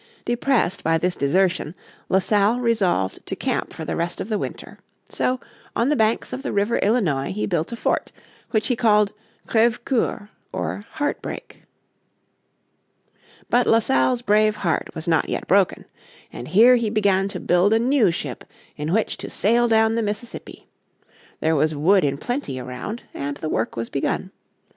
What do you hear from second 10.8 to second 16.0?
Heart break. But La Salle's brave heart was not yet broken.